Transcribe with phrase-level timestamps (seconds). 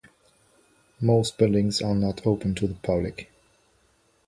[0.99, 3.29] Most buildings are not open to the public.